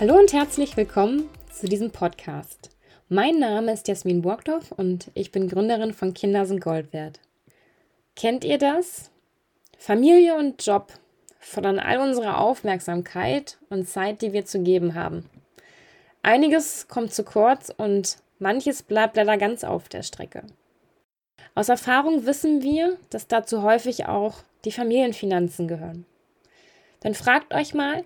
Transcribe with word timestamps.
Hallo 0.00 0.18
und 0.18 0.32
herzlich 0.32 0.78
willkommen 0.78 1.28
zu 1.52 1.66
diesem 1.66 1.90
Podcast. 1.90 2.70
Mein 3.10 3.38
Name 3.38 3.70
ist 3.70 3.86
Jasmin 3.86 4.22
Burgdorf 4.22 4.72
und 4.72 5.10
ich 5.12 5.30
bin 5.30 5.46
Gründerin 5.46 5.92
von 5.92 6.14
Kinder 6.14 6.46
sind 6.46 6.62
Gold 6.62 6.94
wert. 6.94 7.20
Kennt 8.16 8.42
ihr 8.42 8.56
das? 8.56 9.10
Familie 9.76 10.36
und 10.36 10.64
Job 10.64 10.94
fordern 11.38 11.78
all 11.78 11.98
unsere 11.98 12.38
Aufmerksamkeit 12.38 13.58
und 13.68 13.90
Zeit, 13.90 14.22
die 14.22 14.32
wir 14.32 14.46
zu 14.46 14.60
geben 14.62 14.94
haben. 14.94 15.28
Einiges 16.22 16.88
kommt 16.88 17.12
zu 17.12 17.22
kurz 17.22 17.68
und 17.68 18.16
manches 18.38 18.82
bleibt 18.82 19.16
leider 19.16 19.36
ganz 19.36 19.64
auf 19.64 19.90
der 19.90 20.02
Strecke. 20.02 20.44
Aus 21.54 21.68
Erfahrung 21.68 22.24
wissen 22.24 22.62
wir, 22.62 22.96
dass 23.10 23.28
dazu 23.28 23.60
häufig 23.60 24.06
auch 24.06 24.36
die 24.64 24.72
Familienfinanzen 24.72 25.68
gehören. 25.68 26.06
Dann 27.00 27.12
fragt 27.12 27.52
euch 27.52 27.74
mal, 27.74 28.04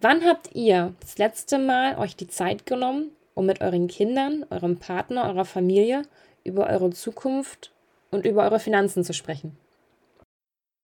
wann 0.00 0.24
habt 0.24 0.54
ihr 0.54 0.94
das 1.00 1.18
letzte 1.18 1.58
Mal 1.58 1.98
euch 1.98 2.16
die 2.16 2.28
Zeit 2.28 2.66
genommen, 2.66 3.10
um 3.34 3.46
mit 3.46 3.60
euren 3.60 3.88
Kindern, 3.88 4.44
eurem 4.50 4.78
Partner, 4.78 5.26
eurer 5.28 5.44
Familie 5.44 6.02
über 6.44 6.68
eure 6.68 6.90
Zukunft 6.90 7.72
und 8.10 8.26
über 8.26 8.44
eure 8.44 8.60
Finanzen 8.60 9.04
zu 9.04 9.12
sprechen? 9.12 9.56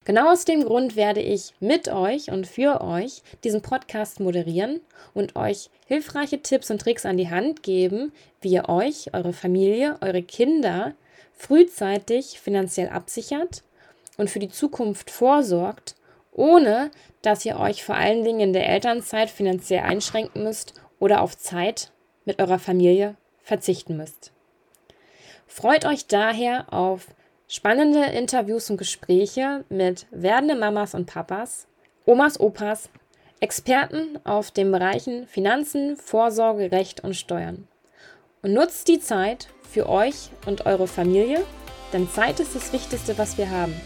Genau 0.05 0.31
aus 0.31 0.45
dem 0.45 0.63
Grund 0.65 0.97
werde 0.97 1.23
ich 1.23 1.55
mit 1.61 1.89
euch 1.89 2.31
und 2.31 2.47
für 2.47 2.83
euch 2.83 3.23
diesen 3.43 3.63
Podcast 3.63 4.21
moderieren 4.21 4.81
und 5.15 5.35
euch 5.35 5.71
hilfreiche 5.87 6.43
Tipps 6.43 6.71
und 6.71 6.83
Tricks 6.83 7.07
an 7.07 7.17
die 7.17 7.31
Hand 7.31 7.63
geben, 7.63 8.13
wie 8.43 8.53
ihr 8.53 8.69
euch, 8.69 9.15
eure 9.15 9.33
Familie, 9.33 9.97
eure 10.03 10.23
Kinder 10.23 10.93
frühzeitig 11.33 12.39
finanziell 12.39 12.91
absichert 12.91 13.63
und 14.19 14.29
für 14.29 14.39
die 14.39 14.51
Zukunft 14.51 15.11
vorsorgt, 15.11 15.97
ohne 16.35 16.91
dass 17.23 17.45
ihr 17.47 17.59
euch 17.59 17.85
vor 17.85 17.95
allen 17.95 18.25
Dingen 18.25 18.41
in 18.41 18.53
der 18.53 18.69
Elternzeit 18.69 19.31
finanziell 19.31 19.81
einschränken 19.81 20.43
müsst 20.43 20.75
oder 20.99 21.23
auf 21.23 21.37
Zeit 21.37 21.91
mit 22.25 22.39
eurer 22.39 22.59
Familie 22.59 23.17
verzichten 23.43 23.97
müsst. 23.97 24.33
Freut 25.47 25.87
euch 25.87 26.07
daher 26.07 26.73
auf 26.73 27.07
Spannende 27.47 28.07
Interviews 28.07 28.71
und 28.71 28.79
Gespräche 28.79 29.65
mit 29.69 30.07
werdenden 30.11 30.59
Mamas 30.59 30.95
und 30.95 31.07
Papas, 31.07 31.69
Omas, 32.07 32.41
Opas, 32.41 32.89
Experten 33.39 34.19
auf 34.25 34.51
den 34.51 34.73
Bereichen 34.73 35.27
Finanzen, 35.27 35.97
Vorsorge, 35.97 36.73
Recht 36.73 37.05
und 37.05 37.15
Steuern. 37.15 37.69
Und 38.43 38.55
nutzt 38.55 38.89
die 38.89 38.99
Zeit 38.99 39.49
für 39.71 39.89
euch 39.89 40.31
und 40.47 40.67
eure 40.67 40.89
Familie, 40.89 41.45
denn 41.93 42.09
Zeit 42.09 42.41
ist 42.41 42.55
das 42.55 42.73
Wichtigste, 42.73 43.19
was 43.19 43.37
wir 43.37 43.51
haben. 43.51 43.79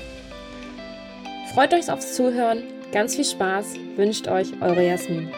Freut 1.55 1.73
euch 1.73 1.91
aufs 1.91 2.15
Zuhören, 2.15 2.63
ganz 2.93 3.17
viel 3.17 3.25
Spaß, 3.25 3.75
wünscht 3.97 4.29
euch 4.29 4.53
eure 4.61 4.87
Jasmin. 4.87 5.29